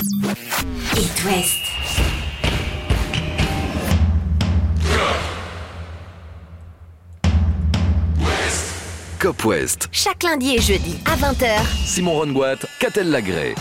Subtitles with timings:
[0.00, 1.58] It West.
[9.18, 9.88] Cop West.
[9.90, 11.46] Chaque lundi et jeudi à 20h.
[11.84, 13.56] Simon Rongoat, Catel Lagré.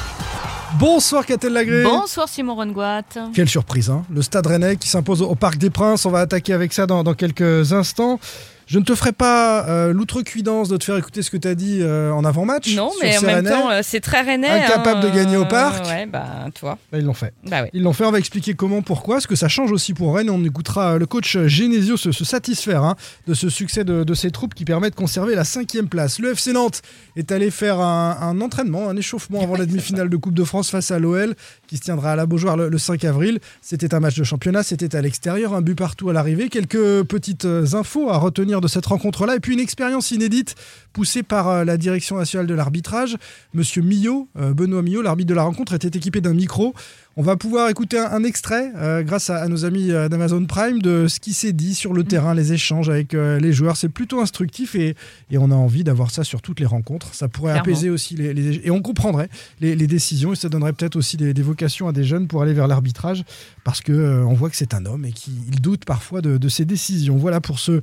[0.77, 1.81] Bonsoir Catel Lagré.
[1.81, 3.01] Bonsoir Simon Rongoat.
[3.33, 6.05] Quelle surprise, hein Le Stade Rennais qui s'impose au Parc des Princes.
[6.05, 8.19] On va attaquer avec ça dans, dans quelques instants.
[8.67, 11.55] Je ne te ferai pas euh, l'outrecuidance de te faire écouter ce que tu as
[11.55, 12.75] dit euh, en avant-match.
[12.75, 13.49] Non, sur mais en même Rennais.
[13.49, 14.49] temps, euh, c'est très rennais.
[14.49, 15.85] Incapable hein, de gagner au parc.
[15.85, 16.77] Ouais, bah, toi.
[16.91, 17.33] Bah, ils l'ont fait.
[17.45, 17.63] Bah.
[17.71, 20.29] Ils l'ont fait, on va expliquer comment, pourquoi, ce que ça change aussi pour Rennes.
[20.29, 24.31] On écoutera le coach Genesio se, se satisfaire hein, de ce succès de, de ses
[24.31, 26.19] troupes qui permet de conserver la cinquième place.
[26.19, 26.81] Le FC Nantes
[27.15, 30.69] est allé faire un, un entraînement, un échauffement avant la demi-finale de Coupe de France
[30.71, 31.35] face à l'OL
[31.67, 33.39] qui se tiendra à la Beaujoire le, le 5 avril.
[33.61, 36.49] C'était un match de championnat, c'était à l'extérieur, un but partout à l'arrivée.
[36.49, 40.55] Quelques petites infos à retenir de cette rencontre-là et puis une expérience inédite
[40.93, 43.17] poussée par euh, la direction nationale de l'arbitrage.
[43.53, 46.73] Monsieur Millot, euh, Benoît Millot, l'arbitre de la rencontre, était équipé d'un micro.
[47.19, 50.79] On va pouvoir écouter un, un extrait, euh, grâce à, à nos amis d'Amazon Prime,
[50.83, 53.75] de ce qui s'est dit sur le terrain, les échanges avec euh, les joueurs.
[53.75, 54.95] C'est plutôt instructif et,
[55.31, 57.13] et on a envie d'avoir ça sur toutes les rencontres.
[57.15, 57.71] Ça pourrait Clairement.
[57.71, 59.29] apaiser aussi les, les- et on comprendrait
[59.61, 62.43] les, les décisions et ça donnerait peut-être aussi des, des vocations à des jeunes pour
[62.43, 63.23] aller vers l'arbitrage
[63.63, 66.49] parce que euh, on voit que c'est un homme et qu'il doute parfois de, de
[66.49, 67.17] ses décisions.
[67.17, 67.81] Voilà pour ce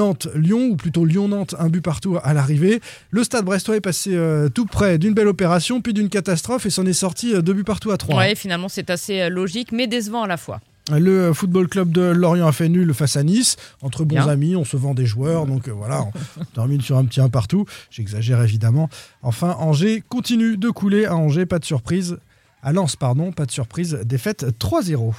[0.00, 2.80] Nantes-Lyon ou plutôt Lyon-Nantes, un but partout à l'arrivée.
[3.10, 6.70] Le Stade Brestois est passé euh, tout près d'une belle opération puis d'une catastrophe et
[6.70, 8.16] s'en est sorti euh, deux buts partout à trois.
[8.16, 10.60] Ouais, finalement, c'est assez euh, logique, mais décevant à la fois.
[10.90, 13.56] Le Football Club de Lorient a fait nul face à Nice.
[13.82, 14.28] Entre bons Bien.
[14.28, 15.44] amis, on se vend des joueurs.
[15.46, 16.06] Donc euh, voilà,
[16.38, 17.66] on termine sur un petit 1 partout.
[17.90, 18.88] J'exagère évidemment.
[19.22, 21.04] Enfin, Angers continue de couler.
[21.04, 22.16] À Angers, pas de surprise.
[22.62, 24.00] À Lens, pardon, pas de surprise.
[24.04, 25.12] Défaite 3-0.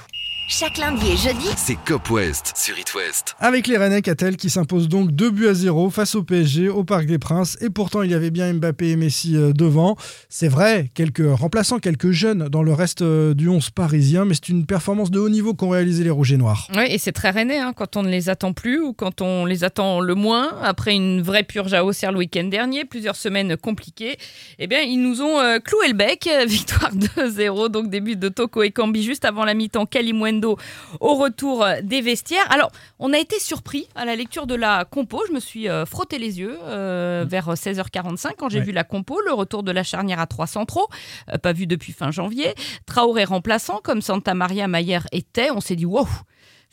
[0.48, 3.36] Chaque lundi et jeudi, C'est Cop West sur It West.
[3.38, 6.84] Avec les Rennais, Catel qui s'impose donc 2 buts à 0 face au PSG au
[6.84, 7.56] Parc des Princes.
[7.62, 9.96] Et pourtant, il y avait bien Mbappé et Messi euh, devant.
[10.28, 14.24] C'est vrai, quelques remplaçants, quelques jeunes dans le reste euh, du 11 parisien.
[14.26, 16.68] Mais c'est une performance de haut niveau qu'ont réalisé les Rouges et Noirs.
[16.76, 19.46] Oui, et c'est très rennais hein, quand on ne les attend plus ou quand on
[19.46, 20.58] les attend le moins.
[20.62, 24.18] Après une vraie purge à Auxerre le week-end dernier, plusieurs semaines compliquées,
[24.58, 26.28] eh bien, ils nous ont euh, cloué le bec.
[26.46, 29.86] Victoire 2-0, donc début de Toko et Cambi juste avant la mi-temps.
[31.00, 32.50] Au retour des vestiaires.
[32.50, 35.22] Alors, on a été surpris à la lecture de la compo.
[35.28, 38.64] Je me suis euh, frotté les yeux euh, vers 16h45 quand j'ai Ouais.
[38.64, 39.20] vu la compo.
[39.24, 40.88] Le retour de la charnière à 3 centraux,
[41.32, 42.54] euh, pas vu depuis fin janvier.
[42.86, 45.50] Traoré remplaçant, comme Santa Maria Mayer était.
[45.50, 46.06] On s'est dit, wow,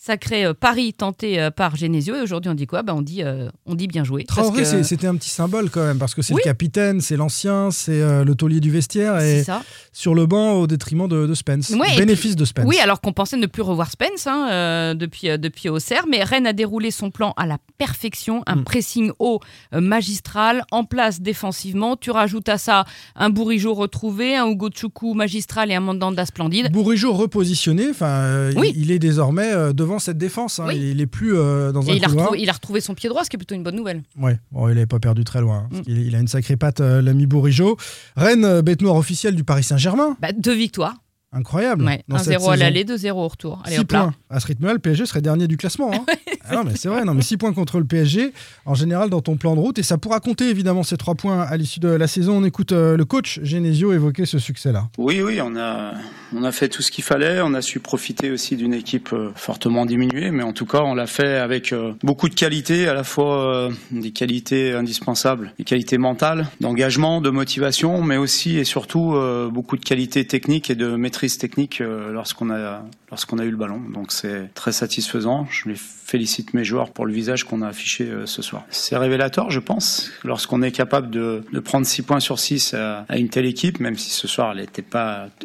[0.02, 2.16] sacré euh, pari tenté euh, par Genesio.
[2.16, 2.84] Et aujourd'hui, on dit quoi?
[2.84, 4.24] Bah, on, dit, euh, on dit bien joué.
[4.24, 6.40] Traoré, que- c'était un petit symbole quand même, parce que c'est Oui.
[6.44, 9.62] le capitaine, c'est l'ancien, c'est euh, le taulier du vestiaire, c'est et ça.
[9.92, 11.72] sur le banc au détriment de, de Spence.
[11.72, 12.66] Ouais, Bénéfice de Spence.
[12.66, 16.24] Oui, alors qu'on pensait ne plus revoir Spence hein, euh, depuis, euh, depuis Auxerre, mais
[16.24, 18.64] Rennes a déroulé son plan à la perfection, un Mm.
[18.64, 19.40] pressing haut
[19.74, 21.98] euh, magistral, en place défensivement.
[21.98, 22.86] Tu rajoutes à ça
[23.16, 26.72] un Bourigeau retrouvé, un Hugo Tchoukou magistral et un Mandanda splendide.
[26.72, 28.72] Bourigeau repositionné, enfin, euh, Oui.
[28.76, 30.60] il, il est désormais euh, devant cette défense.
[30.60, 30.66] hein.
[30.68, 30.76] Oui.
[30.76, 32.94] Il, il est plus euh, dans Et un il a, retrouvé, il a retrouvé son
[32.94, 34.04] pied droit, ce qui est plutôt une bonne nouvelle.
[34.20, 35.68] Ouais, bon, il n'avait pas perdu très loin.
[35.74, 35.82] hein, Mm.
[35.88, 37.78] il a une sacrée patte, euh, l'ami Bourigeau.
[38.16, 40.16] Rennes, euh, bête noire officielle du Paris Saint-Germain.
[40.22, 40.98] Bah, deux victoires,
[41.32, 41.86] Incroyable.
[41.86, 43.62] ouais, dans cette 1-0 à l'aller, 2-0 au retour.
[43.66, 44.14] Allez, points.
[44.30, 45.92] À ce rythme-là, le PSG serait dernier du classement.
[45.94, 46.06] hein.
[46.50, 47.06] Ah non, mais c'est vrai.
[47.06, 48.34] Non, mais 6 points contre le PSG,
[48.66, 49.78] en général, dans ton plan de route.
[49.78, 52.38] Et ça pourra compter, évidemment, ces 3 points à l'issue de la saison.
[52.38, 54.90] On écoute euh, le coach Genesio évoquer ce succès-là.
[54.98, 55.94] Oui, oui, on a,
[56.34, 57.42] on a fait tout ce qu'il fallait.
[57.42, 60.96] On a su profiter aussi d'une équipe euh, fortement diminuée, mais en tout cas, on
[60.96, 65.98] l'a fait avec euh, beaucoup de qualités, à la fois des qualités indispensables, des qualités
[65.98, 69.16] mentales, d'engagement, de motivation, mais aussi et surtout
[69.52, 73.82] beaucoup de qualités techniques et de maîtrise technique lorsqu'on a lorsqu'on a eu le ballon.
[73.94, 75.48] Donc c'est très satisfaisant.
[75.50, 78.64] Je les félicite mes joueurs pour le visage qu'on a affiché euh, ce soir.
[78.70, 83.18] C'est révélateur, je pense, lorsqu'on est capable de, prendre 6 points sur 6 à, à
[83.18, 84.54] une telle équipe, même si ce soir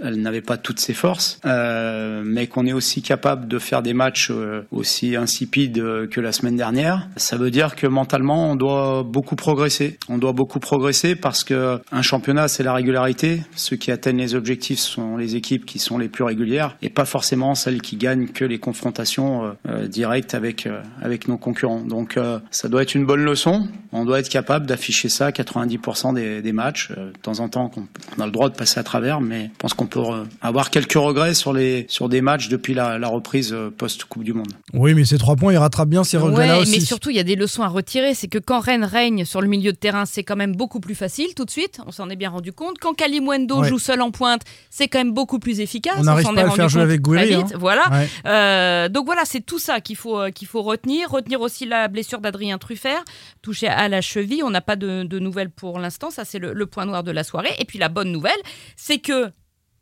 [0.03, 3.95] elle n'avait pas toutes ses forces, euh, mais qu'on est aussi capable de faire des
[3.95, 7.09] matchs euh, aussi insipides euh, que la semaine dernière.
[7.17, 9.99] Ça veut dire que mentalement on doit beaucoup progresser.
[10.09, 13.43] On doit beaucoup progresser parce que un championnat c'est la régularité.
[13.57, 17.05] Ceux qui atteignent les objectifs sont les équipes qui sont les plus régulières et pas
[17.05, 21.81] forcément celles qui gagnent que les confrontations euh, euh, directes avec euh, avec nos concurrents.
[21.81, 23.67] Donc euh, ça doit être une bonne leçon.
[23.93, 26.91] On doit être capable d'afficher ça à 90% des, des matchs.
[26.97, 27.83] Euh, de temps en temps, on,
[28.19, 30.71] on a le droit de passer à travers, mais je pense qu'on peut euh, avoir
[30.71, 34.33] quelques regrets sur les sur des matchs depuis la, la reprise euh, post Coupe du
[34.33, 34.53] Monde.
[34.73, 36.73] Oui, mais ces 3 points, il rattrape bien ces regrets-là Ouais, aussi.
[36.73, 38.15] mais surtout, il y a des leçons à retirer.
[38.15, 40.95] C'est que quand Rennes règne sur le milieu de terrain, c'est quand même beaucoup plus
[40.95, 41.81] facile tout de suite.
[41.87, 42.79] On s'en est bien rendu compte.
[42.81, 43.69] Quand Kalimwendo Ouais.
[43.69, 45.95] joue seul en pointe, c'est quand même beaucoup plus efficace.
[45.99, 47.45] On n'arrive pas à le faire jouer avec Gouiri, hein.
[47.59, 47.83] Voilà.
[47.91, 48.09] Ouais.
[48.27, 50.74] Euh, donc voilà, c'est tout ça qu'il faut, euh, qu'il faut retenir.
[51.07, 53.05] Retenir aussi la blessure d'Adrien Truffert,
[53.43, 54.43] touché à la cheville.
[54.43, 56.11] On n'a pas de, nouvelles pour l'instant.
[56.11, 57.55] Ça, c'est le, point noir de la soirée.
[57.59, 58.33] Et puis la bonne nouvelle,
[58.77, 59.31] c'est que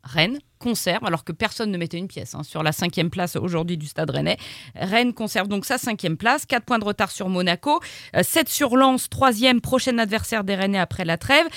[0.03, 3.77] Rennes conserve, alors que personne ne mettait une pièce hein, sur la cinquième place aujourd'hui
[3.77, 4.37] du Stade Rennais.
[4.75, 7.79] Rennes conserve donc sa cinquième place, 4 points de retard sur Monaco,
[8.21, 11.47] 7 sur Lens, troisième prochain adversaire des Rennais après la trêve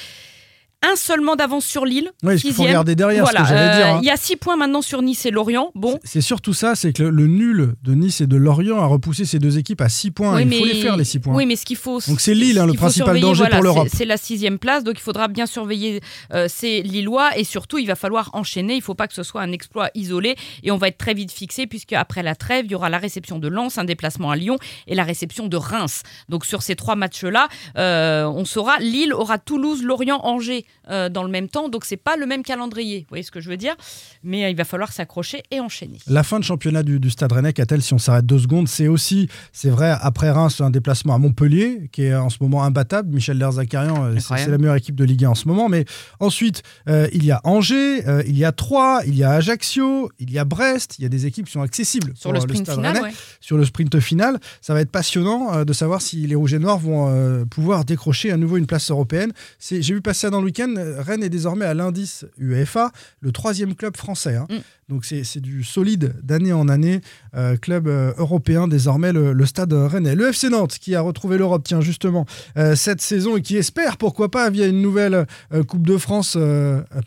[0.82, 2.12] un seulement d'avance sur Lille.
[2.22, 3.86] Oui, il faut regarder derrière voilà, ce que j'allais dire.
[3.86, 4.00] euh, hein.
[4.02, 5.70] Il y a 6 points maintenant sur Nice et Lorient.
[5.74, 8.86] Bon, C'est surtout ça, c'est que le, le nul de Nice et de Lorient a
[8.86, 10.36] repoussé ces deux équipes à 6 points.
[10.36, 10.58] oui, il mais...
[10.58, 11.34] faut les faire, les 6 points.
[11.34, 12.00] Oui, mais ce qu'il faut.
[12.06, 13.88] Donc c'est Lille, hein, le principal danger voilà, pour c'est- l'Europe.
[13.92, 16.00] C'est la sixième place, donc il faudra bien surveiller
[16.34, 18.74] euh, ces Lillois et surtout il va falloir enchaîner.
[18.74, 21.14] Il ne faut pas que ce soit un exploit isolé et on va être très
[21.14, 24.30] vite fixé puisque après la trêve, il y aura la réception de Lens, un déplacement
[24.30, 24.56] à Lyon
[24.86, 26.02] et la réception de Reims.
[26.28, 27.48] Donc sur ces trois matchs-là,
[27.78, 31.96] euh, on saura Lille aura Toulouse, Lorient, Angers euh, dans le même temps, donc c'est
[31.96, 33.00] pas le même calendrier.
[33.00, 33.74] Vous voyez ce que je veux dire
[34.22, 35.98] Mais euh, il va falloir s'accrocher et enchaîner.
[36.06, 38.88] La fin de championnat du, du Stade Rennais, Catel, si on s'arrête deux secondes, c'est
[38.88, 43.12] aussi, c'est vrai, après Reims, un déplacement à Montpellier, qui est en ce moment imbattable.
[43.12, 45.68] Michel Derzakarian, euh, c'est- la meilleure équipe de Ligue 1 en ce moment.
[45.68, 45.84] Mais
[46.20, 50.10] ensuite, euh, il y a Angers, euh, il y a Troyes, il y a Ajaccio,
[50.18, 50.96] il y a Brest.
[50.98, 53.08] Il y a des équipes qui sont accessibles Sur pour, le sprint Stade final, Rennais.
[53.08, 53.14] ouais.
[53.40, 56.58] Sur le sprint final, ça va être passionnant euh, de savoir si les Rouges et
[56.58, 59.32] Noirs vont euh, pouvoir décrocher à nouveau une place européenne.
[59.60, 60.74] J'ai vu passer ça dans le week-end.
[60.98, 64.36] Rennes est désormais à l'indice UEFA, le troisième club français.
[64.36, 64.46] hein.
[64.50, 64.56] Mm.
[64.88, 67.00] Donc c'est du solide d'année en année.
[67.34, 70.14] Euh, club euh, européen désormais, le, le stade rennais.
[70.14, 72.24] Le FC Nantes qui a retrouvé l'Europe, tiens justement,
[72.56, 76.38] euh, cette saison et qui espère, pourquoi pas, via une nouvelle euh, Coupe de France,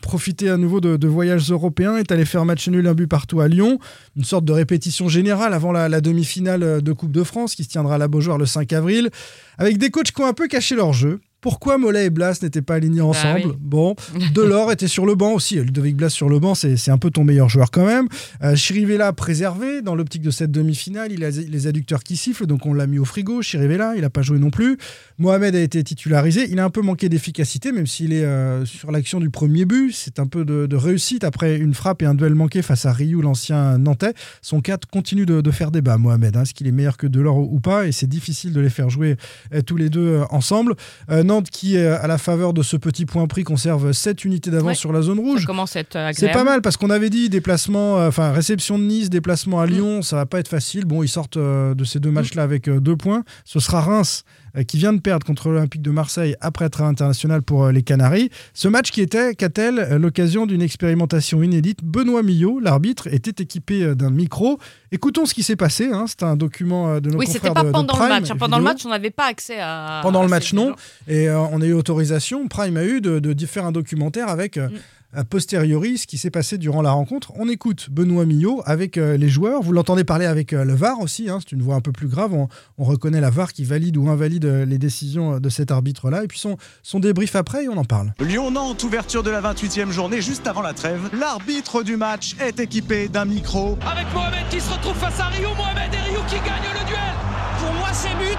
[0.02, 3.40] profiter à nouveau de, de voyages européens, est allé faire match nul un but partout
[3.40, 3.78] à Lyon.
[4.14, 7.70] Une sorte de répétition générale avant la, la demi-finale de Coupe de France qui se
[7.70, 9.08] tiendra à la Beaujoire le 5 avril,
[9.56, 11.20] avec des coachs qui ont un peu caché leur jeu.
[11.40, 13.52] Pourquoi Mollet et Blas n'étaient pas alignés ensemble oui.
[13.60, 13.94] Bon,
[14.34, 15.56] Delors était sur le banc aussi.
[15.56, 18.08] Ludovic Blas sur le banc, c'est un peu ton meilleur joueur quand même.
[18.42, 21.12] Euh, Chirivella préservé dans l'optique de cette demi-finale.
[21.12, 23.42] Il a les adducteurs qui sifflent, donc on l'a mis au frigo.
[23.42, 24.76] Chirivella, il n'a pas joué non plus.
[25.18, 26.46] Mohamed a été titularisé.
[26.50, 29.92] Il a un peu manqué d'efficacité, même s'il est euh, sur l'action du premier but.
[29.94, 32.92] C'est un peu de, de réussite après une frappe et un duel manqué face à
[32.92, 34.14] Ryu, l'ancien Nantais.
[34.42, 36.36] Son 4 continue de, de faire débat, Mohamed.
[36.36, 36.42] hein.
[36.42, 37.86] Est-ce qu'il est meilleur que Delors ou pas?
[37.86, 39.16] Et c'est difficile de les faire jouer
[39.54, 40.74] euh, tous les deux euh, ensemble.
[41.10, 44.50] Euh, Nantes qui, euh, à la faveur de ce petit point pris, conserve 7 unités
[44.50, 44.74] d'avance Ouais.
[44.74, 45.42] sur la zone rouge.
[45.42, 46.16] Ça commence à être agréable.
[46.18, 49.66] C'est pas mal parce qu'on avait dit déplacement, euh, enfin réception de Nice, déplacement à
[49.66, 50.84] Lyon, ça va pas être facile.
[50.86, 53.22] Bon, ils sortent euh, de ces deux matchs-là avec euh, deux points.
[53.44, 57.42] Ce sera Reims euh, qui vient de perdre contre l'Olympique de Marseille après être international
[57.42, 58.30] pour euh, les Canaries.
[58.54, 61.84] Ce match qui était, qu'a-t-elle, euh, l'occasion d'une expérimentation inédite?
[61.84, 64.58] Benoît Millot, l'arbitre, était équipé euh, d'un micro.
[64.92, 65.88] Écoutons ce qui s'est passé.
[65.92, 66.04] Hein.
[66.08, 68.28] C'est un document euh, de nos Oui, confrères c'était pas de- de pendant le match.
[68.38, 70.00] Pendant le match, on n'avait pas accès à.
[70.02, 70.74] Pendant le match, non.
[71.08, 74.68] Et euh, on a eu autorisation, Prime a eu de, faire un documentaire avec euh,
[74.68, 74.72] Mm.
[75.12, 77.32] A posteriori ce qui s'est passé durant la rencontre.
[77.36, 79.62] On écoute Benoît Millot avec euh, les joueurs.
[79.62, 82.08] Vous l'entendez parler avec euh, le VAR aussi, hein, c'est une voix un peu plus
[82.08, 82.32] grave.
[82.32, 82.48] On,
[82.78, 86.24] on reconnaît la VAR qui valide ou invalide euh, les décisions de cet arbitre-là.
[86.24, 88.12] Et puis son, son débrief après, et on en parle.
[88.20, 91.10] Lyon-Nantes, ouverture de la 28e journée, juste avant la trêve.
[91.18, 93.76] L'arbitre du match est équipé d'un micro.
[93.90, 95.48] avec Mohamed qui se retrouve face à Rio.
[95.56, 97.14] Mohamed et Rio qui gagnent le duel.
[97.58, 98.38] Pour moi, c'est but.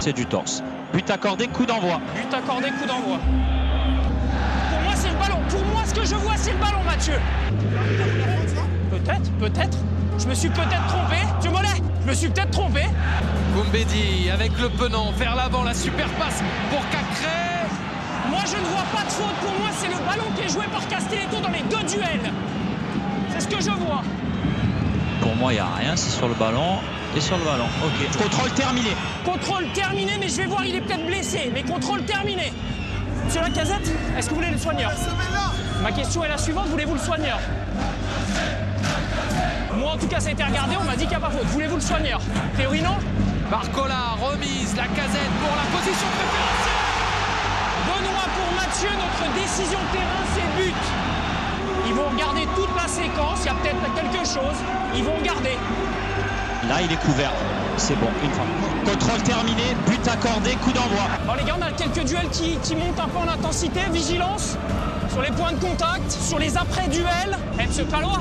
[0.00, 0.62] C'est du torse.
[0.94, 2.00] But accordé, coup d'envoi.
[2.14, 3.18] But accordé, coup d'envoi.
[5.90, 7.14] Ce que je vois, c'est le ballon, Mathieu.
[8.90, 9.78] Peut-être, peut-être.
[10.18, 11.16] Je me suis peut-être trompé.
[11.42, 12.82] Tu Mollet, je me suis peut-être trompé.
[13.54, 17.66] Boumbedi avec le penant vers l'avant, la super passe pour Cacré.
[18.28, 19.34] Moi, je ne vois pas de faute.
[19.42, 22.32] Pour moi, c'est le ballon qui est joué par Castelletto dans les deux duels.
[23.30, 24.02] C'est ce que je vois.
[25.20, 26.78] Pour moi, il n'y a rien, c'est sur le ballon
[27.16, 27.66] et sur le ballon.
[27.84, 28.22] Ok.
[28.22, 28.90] Contrôle terminé.
[29.24, 31.50] Contrôle terminé, mais je vais voir, il est peut-être blessé.
[31.52, 32.52] Mais contrôle terminé.
[33.24, 34.92] Monsieur Lacazette, est-ce que vous voulez le soigneur?
[35.82, 37.38] Ma question est la suivante, voulez-vous le soigneur
[39.74, 41.30] Moi, en tout cas, ça a été regardé, on m'a dit qu'il n'y a pas
[41.30, 41.46] faute.
[41.46, 42.96] Voulez-vous le soigneur A priori, non
[43.50, 46.84] Barcola remise, la casette pour la position préférentielle.
[47.88, 50.82] Benoît pour Mathieu, notre décision de terrain, c'est but.
[51.88, 54.58] Ils vont regarder toute la séquence, il y a peut-être quelque chose.
[54.94, 55.56] Ils vont regarder.
[56.68, 57.32] Là, il est couvert.
[57.78, 58.44] C'est bon, une fois.
[58.84, 61.08] Contrôle terminé, but accordé, coup d'envoi.
[61.26, 63.80] Bon les gars, on a quelques duels qui, qui montent un peu en intensité.
[63.90, 64.58] Vigilance
[65.10, 67.36] sur les points de contact, sur les après-duels.
[67.58, 68.20] Monsieur Palois,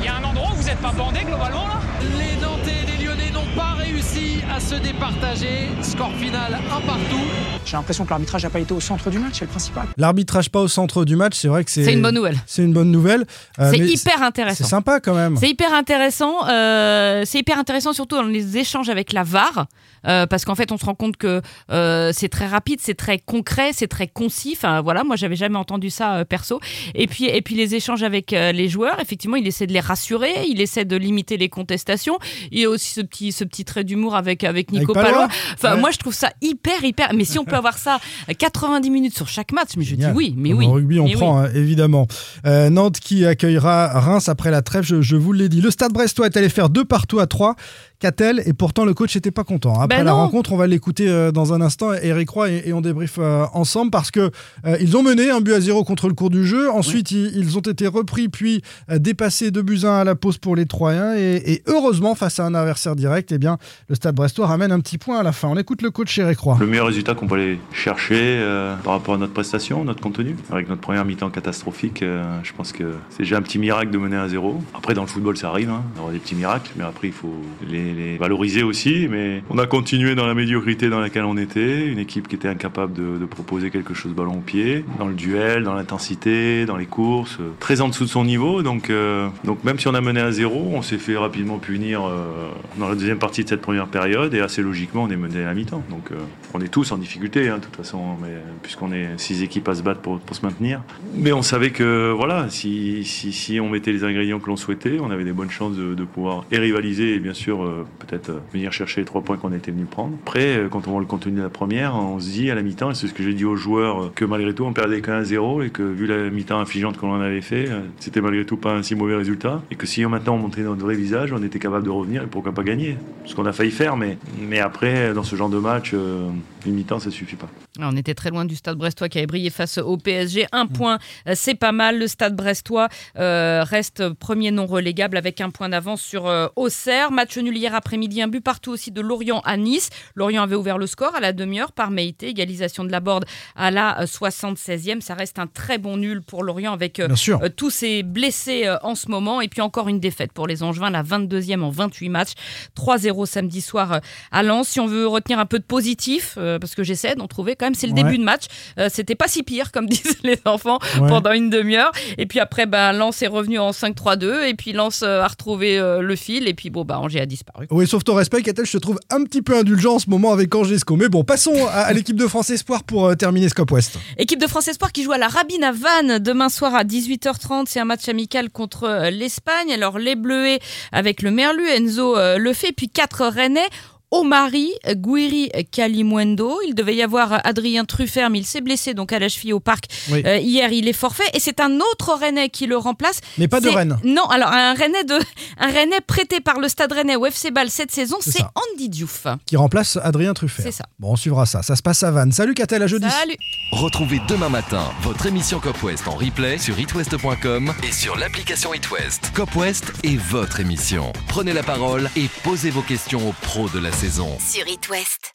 [0.00, 1.80] il y a un endroit où vous n'êtes pas bandé globalement là
[2.18, 5.68] Les Nantais et les Lyonnais n'ont pas réussi à se départager.
[5.82, 7.20] Score final un partout.
[7.64, 9.86] J'ai l'impression que l'arbitrage n'a pas été au centre du match, c'est le principal.
[9.96, 11.84] L'arbitrage pas au centre du match, c'est vrai que c'est.
[11.84, 12.36] C'est une bonne nouvelle.
[12.46, 13.26] C'est une bonne nouvelle.
[13.58, 14.64] Euh, C'est hyper C'est intéressant.
[14.64, 15.36] sympa quand même.
[15.36, 16.48] C'est hyper intéressant.
[16.48, 19.66] euh, c'est hyper intéressant surtout dans les échanges avec la VAR.
[20.06, 23.18] euh, parce qu'en fait, on se rend compte que euh, c'est très rapide, c'est très
[23.18, 24.54] concret, c'est très concis.
[24.56, 26.58] Enfin, voilà, moi, j'avais jamais entendu ça euh, perso.
[26.94, 29.80] Et puis, et puis les échanges avec euh, les joueurs, effectivement, il essaie de les
[29.90, 32.18] rassuré, il essaie de limiter les contestations.
[32.52, 35.28] Il y a aussi ce petit, ce petit trait d'humour avec, avec Nico Avec Palois.
[35.54, 35.80] Enfin, Ouais.
[35.80, 37.12] moi, je trouve ça hyper, hyper.
[37.14, 37.98] Mais si on peut avoir ça
[38.38, 40.66] 90 minutes sur chaque match, mais je dis oui, mais oui.
[40.66, 41.46] En rugby, on mais prend, oui.
[41.46, 42.06] hein, évidemment.
[42.46, 45.60] Euh, Nantes qui accueillera Reims après la trêve, je, je vous l'ai dit.
[45.60, 47.56] Le stade brestois est allé faire deux partout à trois.
[47.98, 49.74] Qu'a-t-elle Et pourtant, le coach n'était pas content.
[49.78, 52.80] Après Ben la rencontre, on va l'écouter euh, dans un instant, Eric Roy, et, on
[52.80, 54.30] débriefe euh, ensemble parce que
[54.64, 56.70] euh, ils ont mené un but à zéro contre le cours du jeu.
[56.70, 60.66] Ensuite, ils, ils ont été repris, puis dépassés de buts à la pause pour les
[60.66, 61.14] Troyens.
[61.16, 63.58] Et, et heureusement, face à un adversaire direct, eh bien,
[63.88, 65.48] le stade brestois ramène un petit point à la fin.
[65.48, 66.56] On écoute le coach Eric Roy.
[66.60, 70.36] Le meilleur résultat qu'on peut aller chercher euh, par rapport à notre prestation, notre contenu,
[70.50, 73.98] avec notre première mi-temps catastrophique, euh, je pense que c'est déjà un petit miracle de
[73.98, 74.60] mener à zéro.
[74.74, 77.34] Après, dans le football, ça arrive, hein, d'avoir des petits miracles, mais après, il faut
[77.68, 79.08] les, valoriser aussi.
[79.08, 82.48] Mais on a continué dans la médiocrité dans laquelle on était, une équipe qui était
[82.48, 86.86] incapable de, proposer quelque chose ballon au pied, dans le duel, dans l'intensité, dans les
[86.86, 88.62] courses, très en dessous de son niveau.
[88.62, 92.04] Donc, euh, donc même si on a mené à zéro, on s'est fait rapidement punir
[92.04, 92.48] euh,
[92.78, 95.52] dans la deuxième partie de cette première période, et assez logiquement, on est mené à
[95.52, 95.82] mi-temps.
[95.90, 96.16] Donc, euh,
[96.54, 98.16] on est tous en difficulté, hein, de toute façon,
[98.62, 100.82] puisqu'on est six équipes à se battre pour, se maintenir.
[101.14, 105.24] Mais on savait que, voilà, si, on mettait les ingrédients que l'on souhaitait, on avait
[105.24, 109.04] des bonnes chances de, pouvoir et rivaliser, et bien sûr, euh, peut-être venir chercher les
[109.04, 110.16] trois points qu'on était venu prendre.
[110.22, 112.90] Après, quand on voit le contenu de la première, on se dit à la mi-temps,
[112.90, 115.62] et c'est ce que j'ai dit aux joueurs, que malgré tout, on perdait qu'un 0
[115.62, 118.82] et que vu la mi-temps affligeante qu'on en avait fait, c'était malgré tout pas un
[118.82, 119.59] si mauvais résultat.
[119.70, 122.26] Et que si maintenant on montrait notre vrai visage, on était capable de revenir et
[122.26, 122.96] pourquoi pas gagner.
[123.24, 126.28] Ce qu'on a failli faire, mais, mais après, dans ce genre de match, euh,
[126.66, 127.48] une mi-temps, ça suffit pas.
[127.82, 130.46] On était très loin du stade brestois qui avait brillé face au PSG.
[130.52, 131.98] Un point, euh, c'est pas mal.
[131.98, 137.12] Le stade brestois euh, reste premier non relégable avec un point d'avance sur euh, Auxerre.
[137.12, 139.90] Match nul hier après-midi, un but partout aussi de Lorient à Nice.
[140.14, 143.24] Lorient avait ouvert le score à la demi-heure par Meïté, égalisation de la Borde
[143.56, 145.00] à la euh, 76e.
[145.00, 147.08] Ça reste un très bon nul pour Lorient avec euh,
[147.56, 149.40] tous ces blessés en ce moment.
[149.40, 152.32] Et puis encore une défaite pour les Angevins, la 22e en 28 matchs.
[152.76, 154.68] 3-0 samedi soir à Lens.
[154.68, 157.69] Si on veut retenir un peu de positif, parce que j'essaie d'en trouver quand même,
[157.74, 158.02] c'est le Ouais.
[158.02, 158.44] début de match.
[158.78, 161.08] Euh, C'était pas si pire, comme disent les enfants, Ouais.
[161.08, 161.92] pendant une demi-heure.
[162.18, 164.44] Et puis après, ben, Lens est revenu en 5-3-2.
[164.48, 166.48] Et puis Lens euh, a retrouvé euh, le fil.
[166.48, 167.66] Et puis bon, bah, Angers a disparu.
[167.70, 170.32] Oui, sauf ton respect, Catel, je te trouve un petit peu indulgent en ce moment
[170.32, 170.96] avec Angesco.
[170.96, 173.98] Mais bon, passons à, à l'équipe de France Espoir pour euh, terminer Scope West.
[174.18, 177.64] Équipe de France Espoir qui joue à la Rabine à Vannes demain soir à 18h30.
[177.68, 179.72] C'est un match amical contre l'Espagne.
[179.72, 180.58] Alors les Bleuets
[180.92, 183.68] avec le Merlu, Enzo le fait, puis quatre Rennais.
[184.10, 186.58] Omari, Guiri, Kalimuendo.
[186.66, 189.60] Il devait y avoir Adrien Truffert, mais il s'est blessé donc à la cheville au
[189.60, 189.84] parc.
[190.10, 190.22] Oui.
[190.26, 191.24] Euh, hier, il est forfait.
[191.34, 193.20] Et c'est un autre Rennais qui le remplace.
[193.38, 193.98] Mais pas de Rennes.
[194.04, 195.14] Non, alors un Rennais, de...
[195.58, 198.42] un Rennais prêté par le Stade Rennais au FC Ball cette saison, C'est.
[198.74, 199.26] Andy Diouf.
[199.46, 200.64] Qui remplace Adrien Truffert.
[200.64, 200.84] C'est ça.
[200.98, 201.62] Bon, on suivra ça.
[201.62, 202.32] Ça se passe à Vannes.
[202.32, 203.08] Salut Catel, à jeudi.
[203.08, 203.36] Salut
[203.72, 209.30] Retrouvez demain matin votre émission Cop West en replay sur itwest.com et sur l'application itwest.
[209.34, 211.12] Cop West est votre émission.
[211.28, 213.92] Prenez la parole et posez vos questions aux pros de la
[214.40, 215.34] Sur It West.